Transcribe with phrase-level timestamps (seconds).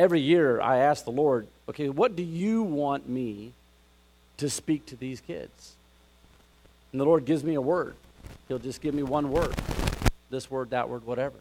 [0.00, 3.52] every year I ask the Lord, okay, what do you want me
[4.38, 5.74] to speak to these kids?
[6.90, 7.94] And the Lord gives me a word.
[8.48, 9.54] He'll just give me one word
[10.30, 11.34] this word, that word, whatever.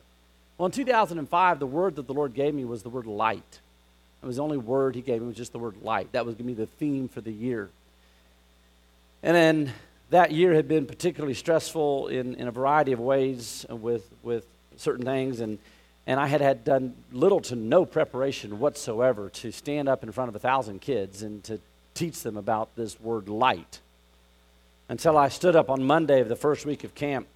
[0.58, 3.60] Well, in 2005, the word that the Lord gave me was the word light.
[4.22, 6.12] It was the only word He gave me was just the word light.
[6.12, 7.70] That was going to be the theme for the year.
[9.22, 9.74] And then
[10.10, 14.44] that year had been particularly stressful in, in a variety of ways with, with
[14.76, 15.40] certain things.
[15.40, 15.60] And,
[16.10, 20.30] and I had, had done little to no preparation whatsoever to stand up in front
[20.30, 21.60] of a thousand kids and to
[21.94, 23.80] teach them about this word light.
[24.90, 27.28] Until I stood up on Monday of the first week of camp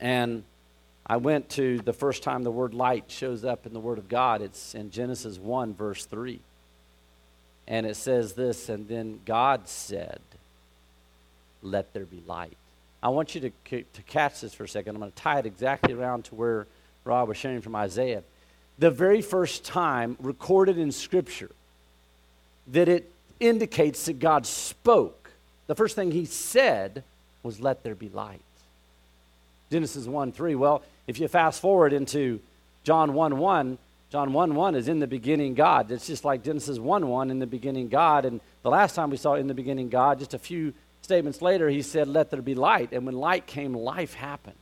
[0.00, 0.42] and
[1.06, 4.08] I went to the first time the word light shows up in the Word of
[4.08, 4.42] God.
[4.42, 6.40] It's in Genesis 1, verse 3.
[7.68, 10.18] And it says this, and then God said,
[11.62, 12.56] Let there be light.
[13.00, 14.96] I want you to, to catch this for a second.
[14.96, 16.66] I'm going to tie it exactly around to where
[17.06, 18.22] Rob was sharing from Isaiah.
[18.78, 21.50] The very first time recorded in Scripture
[22.68, 23.10] that it
[23.40, 25.30] indicates that God spoke,
[25.66, 27.04] the first thing he said
[27.42, 28.40] was, Let there be light.
[29.70, 30.54] Genesis 1 3.
[30.54, 32.40] Well, if you fast forward into
[32.84, 33.78] John 1 1,
[34.10, 35.90] John 1 1 is in the beginning God.
[35.90, 38.24] It's just like Genesis 1 1 in the beginning God.
[38.24, 41.68] And the last time we saw in the beginning God, just a few statements later,
[41.68, 42.92] he said, Let there be light.
[42.92, 44.56] And when light came, life happened.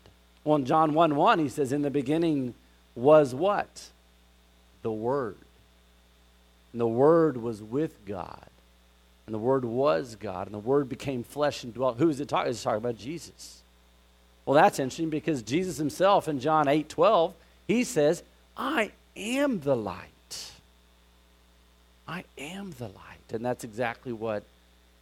[0.44, 2.54] Well, in John 1 1, he says, In the beginning
[2.94, 3.88] was what?
[4.82, 5.36] The Word.
[6.72, 8.46] And the Word was with God.
[9.26, 10.46] And the Word was God.
[10.46, 11.98] And the Word became flesh and dwelt.
[11.98, 12.50] Who is it talking?
[12.50, 13.62] It's talking about Jesus.
[14.44, 17.34] Well, that's interesting because Jesus himself in John 8 12,
[17.66, 18.22] he says,
[18.56, 20.10] I am the light.
[22.06, 23.32] I am the light.
[23.32, 24.44] And that's exactly what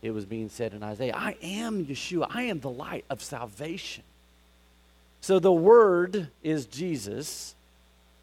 [0.01, 1.15] it was being said in Isaiah.
[1.17, 2.29] I am Yeshua.
[2.31, 4.05] I am the light of salvation.
[5.23, 7.55] So the Word is Jesus,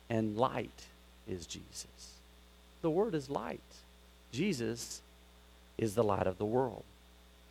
[0.09, 0.85] and light
[1.27, 1.87] is Jesus.
[2.81, 3.61] The Word is light.
[4.33, 5.01] Jesus
[5.77, 6.83] is the light of the world.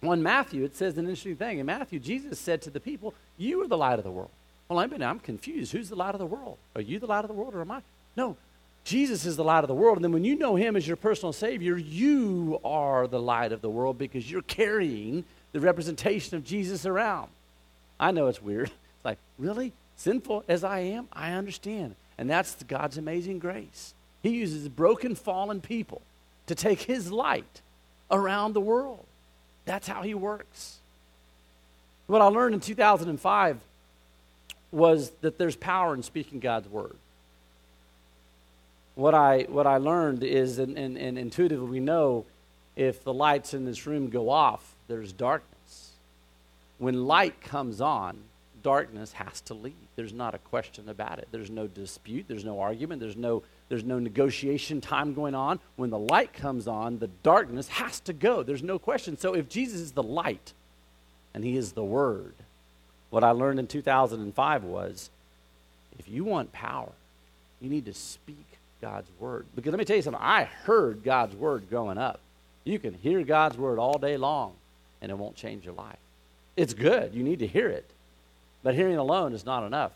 [0.03, 1.59] Well, in Matthew, it says an interesting thing.
[1.59, 4.31] In Matthew, Jesus said to the people, You are the light of the world.
[4.69, 5.73] Well, I'm, I'm confused.
[5.73, 6.59] Who's the light of the world?
[6.77, 7.81] Are you the light of the world or am I?
[8.17, 8.37] No,
[8.85, 9.97] Jesus is the light of the world.
[9.97, 13.63] And then when you know him as your personal Savior, you are the light of
[13.63, 17.31] the world because you're carrying the representation of Jesus around.
[17.99, 18.71] I know it's weird.
[18.99, 19.73] It's like, really?
[19.97, 21.09] Sinful as I am?
[21.13, 21.95] I understand.
[22.19, 23.95] And that's God's amazing grace.
[24.23, 26.03] He uses broken, fallen people
[26.47, 27.63] to take his light
[28.11, 29.05] around the world.
[29.65, 30.79] That's how he works.
[32.07, 33.59] What I learned in 2005
[34.73, 36.97] was that there's power in speaking God's word.
[38.95, 42.25] What I, what I learned is, and, and, and intuitively we know,
[42.75, 45.93] if the lights in this room go off, there's darkness.
[46.79, 48.17] When light comes on,
[48.63, 49.75] darkness has to leave.
[49.97, 51.29] There's not a question about it.
[51.31, 55.61] There's no dispute, there's no argument, there's no there's no negotiation time going on.
[55.77, 58.43] When the light comes on, the darkness has to go.
[58.43, 59.19] There's no question.
[59.19, 60.55] So if Jesus is the light
[61.35, 62.35] and he is the word,
[63.11, 65.11] what I learned in 2005 was
[65.99, 66.93] if you want power,
[67.61, 68.47] you need to speak
[68.81, 69.47] God's word.
[69.55, 72.21] Because let me tell you something, I heard God's word growing up.
[72.65, 74.53] You can hear God's word all day long,
[75.01, 75.99] and it won't change your life.
[76.57, 77.15] It's good.
[77.15, 77.89] You need to hear it.
[78.63, 79.93] But hearing alone is not enough.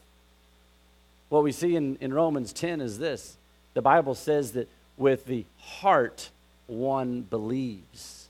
[1.28, 3.36] What we see in, in Romans 10 is this
[3.74, 6.30] the Bible says that with the heart
[6.66, 8.28] one believes,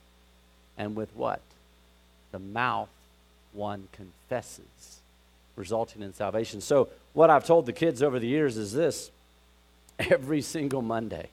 [0.79, 1.41] and with what?
[2.31, 2.89] The mouth
[3.53, 5.01] one confesses,
[5.57, 6.61] resulting in salvation.
[6.61, 9.11] So, what I've told the kids over the years is this
[9.99, 11.29] every single Monday,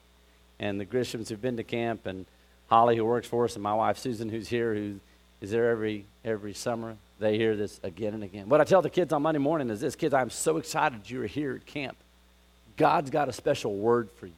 [0.58, 2.26] and the Grishams who've been to camp, and
[2.68, 5.00] Holly, who works for us, and my wife Susan, who's here, who
[5.40, 6.96] is there every every summer.
[7.20, 8.48] They hear this again and again.
[8.48, 11.26] What I tell the kids on Monday morning is this: Kids, I'm so excited you're
[11.26, 11.96] here at camp.
[12.76, 14.32] God's got a special word for you.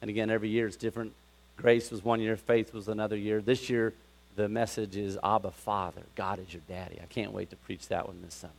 [0.00, 1.12] And again, every year it's different.
[1.58, 3.42] Grace was one year, faith was another year.
[3.42, 3.92] This year,
[4.36, 6.02] the message is Abba Father.
[6.14, 6.98] God is your daddy.
[7.02, 8.52] I can't wait to preach that one this summer.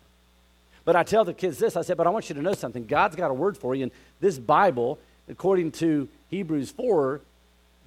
[0.86, 2.86] But I tell the kids this I said, but I want you to know something.
[2.86, 3.84] God's got a word for you.
[3.84, 5.00] And this Bible,
[5.30, 7.22] according to Hebrews 4,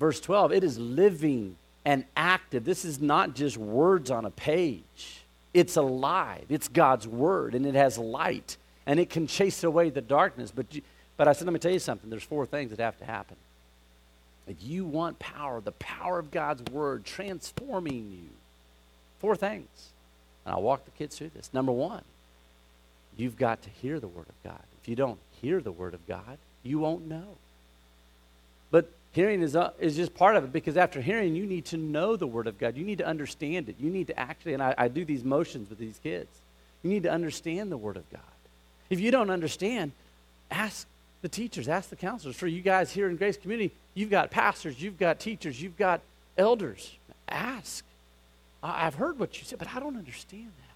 [0.01, 2.65] verse 12, it is living and active.
[2.65, 5.25] This is not just words on a page,
[5.55, 6.45] it's alive.
[6.49, 8.57] It's God's word, and it has light
[8.87, 10.51] and it can chase away the darkness.
[10.55, 10.67] But,
[11.17, 12.11] but I said, let me tell you something.
[12.11, 13.37] There's four things that have to happen.
[14.47, 18.29] If you want power, the power of God's word transforming you,
[19.21, 19.69] four things.
[20.45, 21.51] And I'll walk the kids through this.
[21.53, 22.03] Number one,
[23.17, 24.63] you've got to hear the word of God.
[24.83, 27.37] If you don't hear the word of God, you won't know.
[28.73, 31.77] But hearing is, uh, is just part of it because after hearing, you need to
[31.77, 32.77] know the word of God.
[32.77, 33.77] You need to understand it.
[33.79, 36.29] You need to actually, and I, I do these motions with these kids,
[36.83, 38.21] you need to understand the word of God.
[38.91, 39.93] If you don't understand,
[40.51, 40.87] ask
[41.21, 42.37] the teachers, ask the counselors.
[42.37, 46.01] For you guys here in Grace Community, you've got pastors, you've got teachers, you've got
[46.37, 46.91] elders.
[47.29, 47.85] Ask.
[48.63, 50.75] I've heard what you said, but I don't understand that.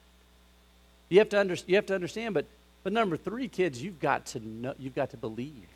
[1.08, 2.46] You have to, under, you have to understand, but,
[2.82, 5.68] but number three, kids, you've got to know, you've got to believe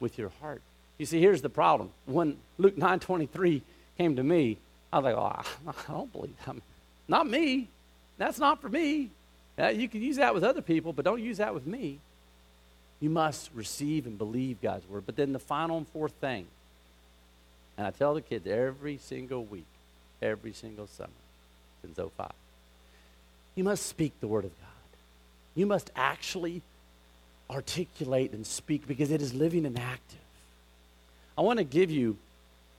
[0.00, 0.62] with your heart.
[1.00, 1.88] You see, here's the problem.
[2.04, 3.62] When Luke 9:23
[3.96, 4.58] came to me,
[4.92, 6.56] I was like, oh, I don't believe that.
[7.08, 7.68] Not me.
[8.18, 9.08] That's not for me.
[9.58, 12.00] Uh, you can use that with other people, but don't use that with me.
[13.00, 15.04] You must receive and believe God's word.
[15.06, 16.46] But then the final and fourth thing,
[17.78, 19.64] and I tell the kids every single week,
[20.20, 21.08] every single summer
[21.80, 22.30] since 05,
[23.54, 24.98] you must speak the word of God.
[25.54, 26.60] You must actually
[27.48, 30.18] articulate and speak because it is living and active.
[31.36, 32.16] I want to give you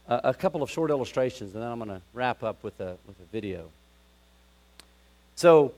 [0.08, 2.98] a, a couple of short illustrations, and then I'm going to wrap up with a,
[3.08, 3.70] with a video.
[5.36, 5.74] So,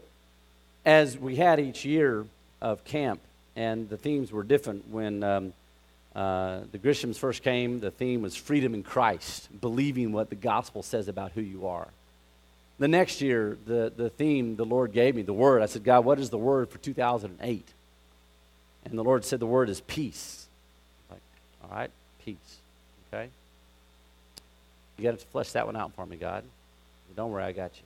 [0.86, 2.26] as we had each year
[2.62, 3.22] of camp,
[3.56, 5.54] and the themes were different when um,
[6.16, 10.84] uh, the Grishams first came, the theme was freedom in Christ, believing what the gospel
[10.84, 11.88] says about who you are.
[12.80, 16.06] The next year, the, the theme the Lord gave me, the word, I said, God,
[16.06, 17.68] what is the word for 2008?
[18.86, 20.48] And the Lord said, the word is peace.
[21.10, 21.22] Like,
[21.64, 21.92] all right,
[22.26, 22.60] peace.
[23.14, 23.30] Okay?
[24.98, 26.44] You got to flesh that one out for me, God.
[27.16, 27.84] Don't worry, I got you.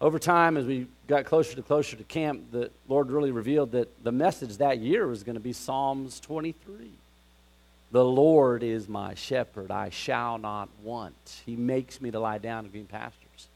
[0.00, 4.04] Over time, as we got closer to closer to camp, the Lord really revealed that
[4.04, 6.90] the message that year was going to be Psalms 23.
[7.90, 11.42] The Lord is my shepherd, I shall not want.
[11.46, 13.48] He makes me to lie down in green pastures.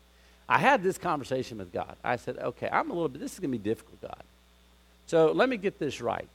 [0.49, 1.97] I had this conversation with God.
[2.03, 4.23] I said, okay, I'm a little bit, this is going to be difficult, God.
[5.07, 6.29] So let me get this right.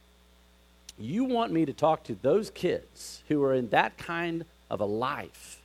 [0.97, 4.85] You want me to talk to those kids who are in that kind of a
[4.85, 5.59] life,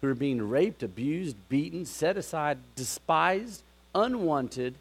[0.00, 3.62] who are being raped, abused, beaten, set aside, despised,
[3.94, 4.74] unwanted.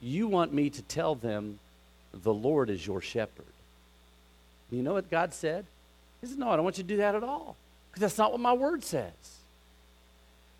[0.00, 1.58] You want me to tell them
[2.12, 3.44] the Lord is your shepherd.
[4.70, 5.64] You know what God said?
[6.20, 7.56] He said, No, I don't want you to do that at all.
[7.90, 9.12] Because that's not what my word says.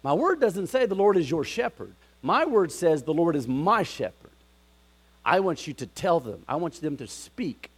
[0.02, 1.92] My word doesn't say the Lord is your shepherd.
[2.22, 4.27] My word says the Lord is my shepherd.
[5.24, 7.70] I want you to tell them, I want them to speak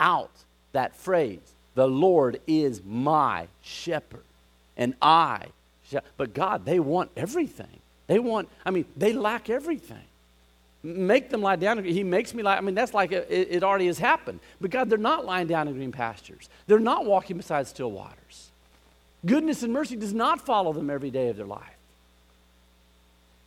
[0.00, 0.30] out
[0.72, 1.40] that phrase
[1.74, 4.22] the Lord is my shepherd.
[4.76, 5.46] And I,
[5.88, 6.02] shall.
[6.16, 7.80] but God, they want everything.
[8.06, 10.04] They want, I mean, they lack everything.
[10.82, 11.82] Make them lie down.
[11.82, 12.56] He makes me lie.
[12.56, 14.40] I mean, that's like it, it already has happened.
[14.60, 16.48] But God, they're not lying down in green pastures.
[16.66, 18.50] They're not walking beside still waters.
[19.24, 21.62] Goodness and mercy does not follow them every day of their life.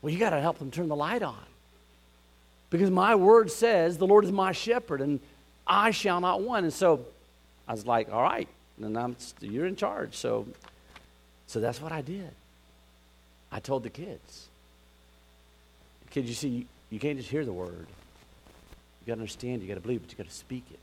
[0.02, 1.38] Well, you got to help them turn the light on.
[2.70, 5.20] Because my word says, the Lord is my shepherd, and
[5.66, 6.66] I shall not want.
[6.66, 7.06] And so
[7.68, 8.48] I was like, all right,
[8.82, 10.16] and I'm, you're in charge.
[10.16, 10.48] So,
[11.48, 12.30] so that's what I did.
[13.52, 14.48] I told the kids.
[16.10, 17.88] Kids, you see, you can't just hear the word.
[19.02, 20.80] You got to understand, you got to believe, but you got to speak it.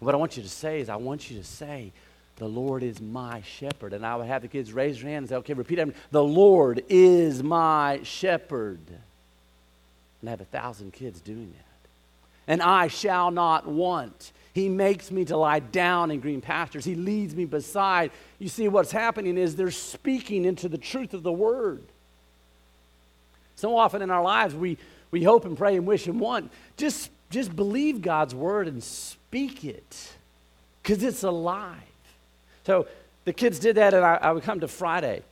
[0.00, 1.92] And what I want you to say is, I want you to say,
[2.36, 3.92] the Lord is my shepherd.
[3.92, 5.94] And I would have the kids raise their hands and say, okay, repeat it.
[6.10, 8.80] The Lord is my shepherd.
[10.22, 12.50] And have a thousand kids doing that.
[12.50, 14.32] And I shall not want.
[14.54, 16.84] He makes me to lie down in green pastures.
[16.84, 18.10] He leads me beside.
[18.38, 21.82] You see, what's happening is they're speaking into the truth of the word.
[23.56, 24.78] So often in our lives, we,
[25.10, 26.50] we hope and pray and wish and want.
[26.76, 30.12] Just, just believe God's word and speak it
[30.82, 31.78] because it's alive.
[32.64, 32.86] So
[33.24, 35.22] the kids did that, and I, I would come to Friday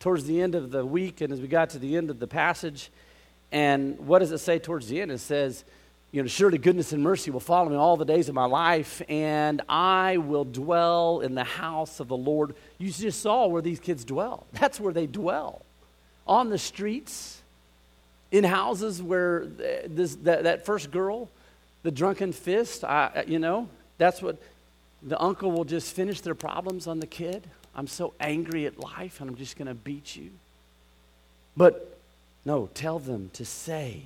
[0.00, 2.26] towards the end of the week, and as we got to the end of the
[2.26, 2.90] passage,
[3.50, 5.10] and what does it say towards the end?
[5.10, 5.64] It says,
[6.10, 9.02] you know, surely goodness and mercy will follow me all the days of my life,
[9.08, 12.54] and I will dwell in the house of the Lord.
[12.78, 14.46] You just saw where these kids dwell.
[14.52, 15.62] That's where they dwell.
[16.26, 17.42] On the streets,
[18.30, 19.46] in houses where
[19.86, 21.28] this, that, that first girl,
[21.82, 24.38] the drunken fist, I, you know, that's what
[25.02, 27.46] the uncle will just finish their problems on the kid.
[27.74, 30.30] I'm so angry at life, and I'm just going to beat you.
[31.56, 31.97] But
[32.48, 34.04] no, tell them to say,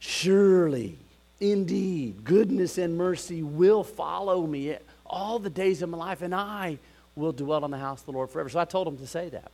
[0.00, 0.98] Surely,
[1.38, 4.76] indeed, goodness and mercy will follow me
[5.06, 6.78] all the days of my life, and I
[7.14, 8.48] will dwell in the house of the Lord forever.
[8.48, 9.52] So I told them to say that.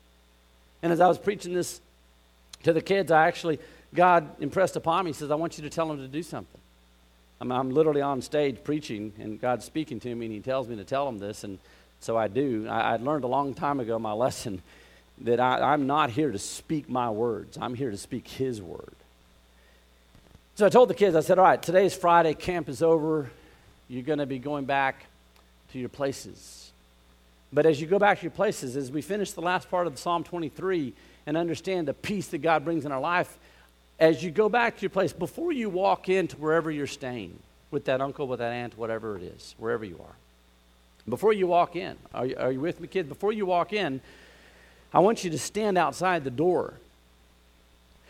[0.83, 1.83] And as I was preaching this
[2.63, 3.61] to the kids, I actually,
[3.95, 6.63] God impressed upon me, He says, I want you to tell them to do something.
[7.39, 10.77] I'm, I'm literally on stage preaching, and God's speaking to me, and He tells me
[10.77, 11.59] to tell them this, and
[12.01, 12.67] so I do.
[12.67, 14.63] I, I learned a long time ago my lesson
[15.23, 18.95] that I, I'm not here to speak my words, I'm here to speak His word.
[20.55, 23.31] So I told the kids, I said, all right, today's Friday, camp is over.
[23.89, 25.05] You're going to be going back
[25.73, 26.73] to your places.
[27.53, 29.97] But as you go back to your places, as we finish the last part of
[29.99, 30.93] Psalm 23
[31.27, 33.39] and understand the peace that God brings in our life,
[34.01, 37.39] as you go back to your place, before you walk into wherever you're staying,
[37.71, 40.15] with that uncle, with that aunt, whatever it is, wherever you are.
[41.09, 43.09] Before you walk in, are you, are you with me, kids?
[43.09, 44.01] Before you walk in,
[44.93, 46.75] I want you to stand outside the door.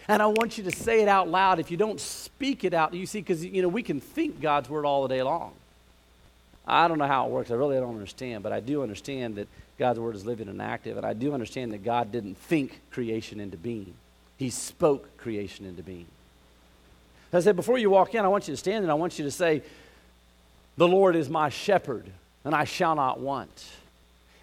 [0.07, 1.59] And I want you to say it out loud.
[1.59, 4.71] If you don't speak it out, you see, because, you know, we can think God's
[4.71, 5.53] word all the day long.
[6.67, 7.51] I don't know how it works.
[7.51, 10.97] I really don't understand, but I do understand that God's word is living and active.
[10.97, 13.95] And I do understand that God didn't think creation into being,
[14.37, 16.07] He spoke creation into being.
[17.33, 19.25] I said, before you walk in, I want you to stand and I want you
[19.27, 19.63] to say,
[20.79, 22.07] The Lord is my shepherd,
[22.45, 23.67] and I shall not want.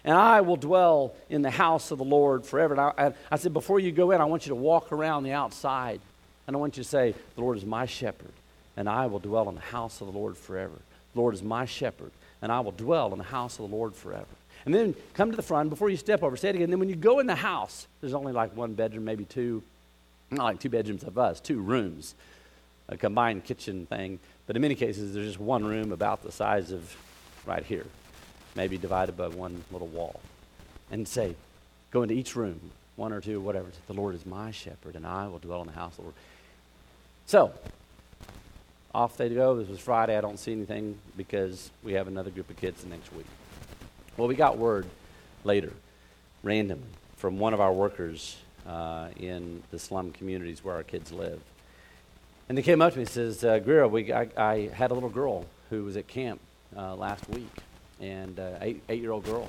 [0.06, 2.74] And I will dwell in the house of the Lord forever.
[2.74, 5.32] And I, I said, before you go in, I want you to walk around the
[5.32, 6.00] outside.
[6.46, 8.32] And I want you to say, The Lord is my shepherd,
[8.76, 10.74] and I will dwell in the house of the Lord forever.
[11.12, 13.94] The Lord is my shepherd, and I will dwell in the house of the Lord
[13.94, 14.26] forever.
[14.64, 16.36] And then come to the front before you step over.
[16.36, 16.70] Say it again.
[16.70, 19.62] Then when you go in the house, there's only like one bedroom, maybe two,
[20.30, 22.14] not like two bedrooms of us, two rooms
[22.88, 24.18] a combined kitchen thing.
[24.46, 26.96] But in many cases, there's just one room about the size of
[27.44, 27.86] right here,
[28.56, 30.20] maybe divided by one little wall.
[30.90, 31.36] And say,
[31.90, 32.60] go into each room,
[32.96, 33.66] one or two, whatever.
[33.86, 36.14] The Lord is my shepherd, and I will dwell in the house of the Lord.
[37.26, 37.52] So,
[38.94, 39.56] off they go.
[39.56, 40.16] This was Friday.
[40.16, 43.26] I don't see anything because we have another group of kids the next week.
[44.16, 44.86] Well, we got word
[45.44, 45.72] later,
[46.42, 51.40] randomly, from one of our workers uh, in the slum communities where our kids live.
[52.48, 54.94] And they came up to me and says, uh, Greer, we, I, I, had a
[54.94, 56.40] little girl who was at camp
[56.76, 57.50] uh, last week,
[58.00, 59.48] and uh, eight, eight-year-old girl.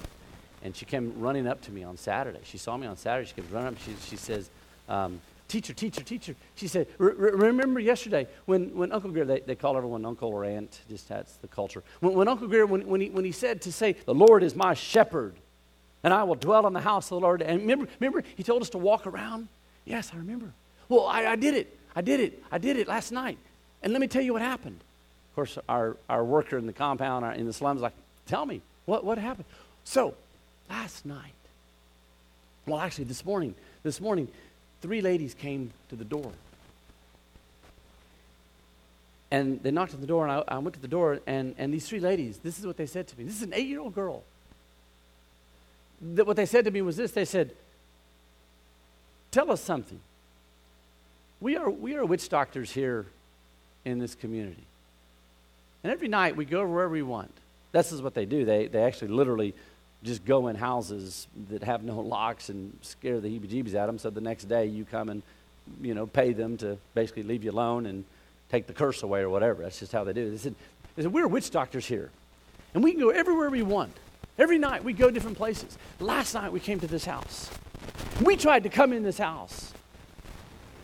[0.63, 2.39] And she came running up to me on Saturday.
[2.44, 3.27] She saw me on Saturday.
[3.27, 3.75] She came running up.
[3.80, 4.50] She, she says,
[4.89, 6.36] um, teacher, teacher, teacher.
[6.56, 10.80] She said, remember yesterday when, when Uncle Greer, they, they call everyone uncle or aunt,
[10.89, 11.84] just that's the culture.
[12.00, 14.56] When, when Uncle Greer, when, when, he, when he said to say, the Lord is
[14.56, 15.36] my shepherd,
[16.04, 17.42] and I will dwell in the house of the Lord.
[17.42, 19.48] And remember, remember he told us to walk around?
[19.86, 20.54] Yes, I remember.
[20.89, 21.77] Well, I, I did it.
[21.96, 22.44] I did it.
[22.51, 23.38] I did it last night.
[23.84, 24.80] And let me tell you what happened.
[25.32, 27.94] Of course, our, our worker in the compound, our, in the slums, like,
[28.27, 29.46] tell me, what, what happened?
[29.84, 30.15] So,
[30.69, 31.34] last night,
[32.65, 34.27] well, actually, this morning, this morning,
[34.81, 36.31] three ladies came to the door.
[39.31, 41.74] And they knocked on the door, and I, I went to the door, and, and
[41.74, 43.24] these three ladies, this is what they said to me.
[43.24, 44.24] This is an eight year old girl.
[46.01, 47.51] That what they said to me was this they said,
[49.31, 50.00] Tell us something.
[51.39, 53.05] We are, we are witch doctors here
[53.86, 54.63] in this community.
[55.84, 57.31] And every night we go wherever we want.
[57.71, 58.45] This is what they do.
[58.45, 59.53] They, they actually literally
[60.03, 63.95] just go in houses that have no locks and scare the heebie jeebies out of
[63.95, 64.00] them.
[64.00, 65.21] So the next day you come and,
[65.81, 68.05] you know, pay them to basically leave you alone and
[68.50, 69.63] take the curse away or whatever.
[69.63, 70.31] That's just how they do it.
[70.31, 70.55] They said,
[70.95, 72.09] they said We're witch doctors here.
[72.74, 73.91] And we can go everywhere we want.
[74.38, 75.77] Every night we go different places.
[76.00, 77.50] Last night we came to this house.
[78.21, 79.74] We tried to come in this house.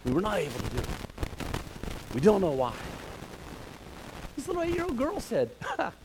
[0.06, 0.88] We were not able to do it.
[2.14, 2.74] We don't know why.
[4.36, 5.52] This little eight year old girl said,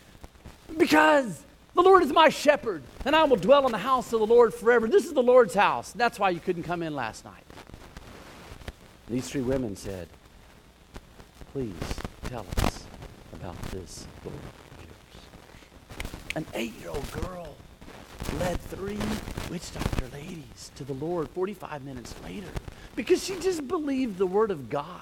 [0.79, 1.43] Because
[1.75, 4.55] the Lord is my shepherd, and I will dwell in the house of the Lord
[4.55, 4.89] forever.
[4.89, 5.93] This is the Lord's house.
[5.93, 7.45] That's why you couldn't come in last night.
[9.09, 10.09] These three women said,
[11.53, 11.73] Please
[12.29, 12.85] tell us
[13.35, 15.25] about this Lord of yours.
[16.37, 17.57] An eight year old girl
[18.39, 18.99] led three
[19.51, 22.49] witch doctor ladies to the Lord 45 minutes later
[22.95, 25.01] because she just believed the Word of God.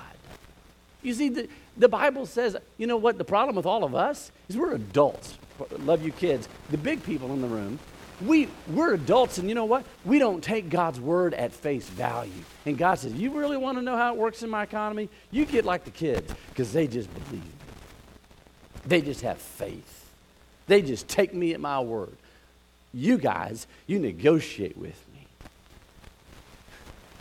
[1.03, 3.19] You see, the, the Bible says, you know what?
[3.19, 5.39] The problem with all of us is we're adults.
[5.79, 6.49] Love you kids.
[6.71, 7.79] The big people in the room,
[8.25, 9.85] we, we're adults, and you know what?
[10.05, 12.33] We don't take God's word at face value.
[12.65, 15.09] And God says, You really want to know how it works in my economy?
[15.31, 17.43] You get like the kids, because they just believe.
[18.87, 20.07] They just have faith.
[20.67, 22.17] They just take me at my word.
[22.95, 25.27] You guys, you negotiate with me.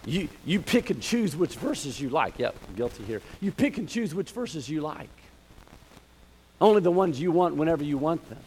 [0.05, 2.39] You, you pick and choose which verses you like.
[2.39, 3.21] Yep, guilty here.
[3.41, 5.09] You pick and choose which verses you like.
[6.61, 8.39] Only the ones you want whenever you want them.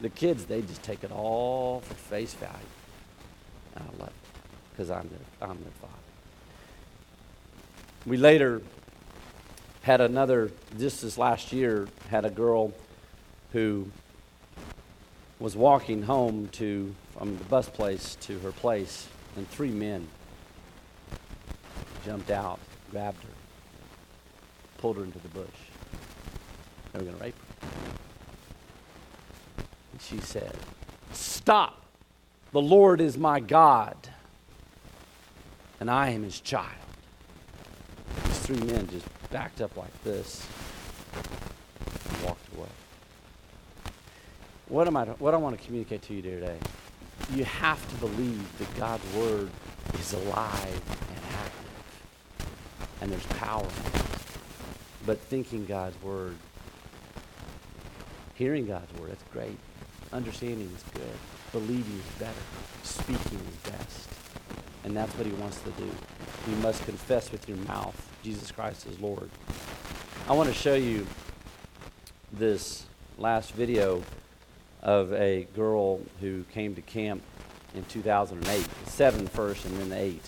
[0.00, 2.54] The kids, they just take it all for face value.
[3.76, 4.14] And I love it
[4.70, 5.94] because I'm their, I'm their father.
[8.06, 8.60] We later
[9.82, 12.72] had another, just this last year, had a girl
[13.52, 13.90] who
[15.38, 20.08] was walking home to from the bus place to her place, and three men
[22.04, 22.58] jumped out,
[22.90, 23.30] grabbed her,
[24.78, 25.48] pulled her into the bush.
[26.94, 27.66] They were going to rape her.
[29.92, 30.56] And she said,
[31.12, 31.82] Stop!
[32.52, 33.96] The Lord is my God,
[35.80, 36.68] and I am his child.
[38.26, 40.46] These three men just backed up like this
[41.16, 42.68] and walked away.
[44.68, 46.56] What, am I, what I want to communicate to you today,
[47.34, 49.50] you have to believe that God's word
[49.94, 52.46] is alive and active.
[53.00, 54.10] And there's power in it.
[55.04, 56.36] But thinking God's word
[58.34, 59.56] Hearing God's word, that's great.
[60.12, 61.16] Understanding is good.
[61.52, 62.32] Believing is better.
[62.82, 64.08] Speaking is best.
[64.84, 65.90] And that's what he wants to do.
[66.48, 69.28] You must confess with your mouth Jesus Christ is Lord.
[70.28, 71.06] I want to show you
[72.32, 72.86] this
[73.18, 74.02] last video
[74.82, 77.22] of a girl who came to camp
[77.74, 80.22] in 2008, seven first and then eight.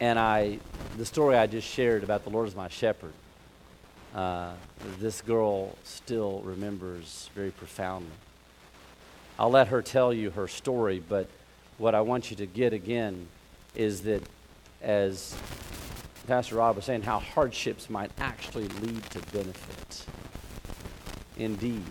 [0.00, 0.58] And I,
[0.96, 3.12] the story I just shared about the Lord is my shepherd,
[4.14, 4.52] uh,
[4.98, 8.10] this girl still remembers very profoundly.
[9.38, 11.28] I'll let her tell you her story, but
[11.78, 13.28] what I want you to get again
[13.74, 14.22] is that
[14.82, 15.36] as
[16.26, 20.04] Pastor Rob was saying, how hardships might actually lead to benefit.
[21.38, 21.84] Indeed.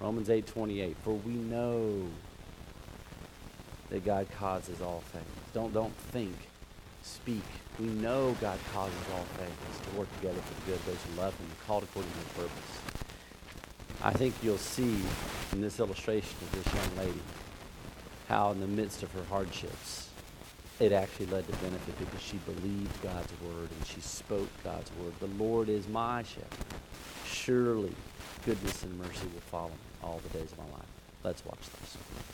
[0.00, 2.08] Romans 8:28 for we know
[3.90, 5.24] that God causes all things.
[5.52, 6.34] Don't don't think,
[7.02, 7.42] speak.
[7.78, 11.20] We know God causes all things to work together for the good of those who
[11.20, 12.90] love him and are called according to his purpose.
[14.02, 14.96] I think you'll see
[15.52, 17.20] in this illustration of this young lady
[18.28, 20.08] how in the midst of her hardships
[20.78, 25.12] it actually led to benefit because she believed God's word and she spoke God's word.
[25.20, 26.48] The Lord is my shepherd.
[27.26, 27.92] Surely
[28.46, 30.88] goodness and mercy will follow me all the days of my life.
[31.22, 32.29] Let's watch this.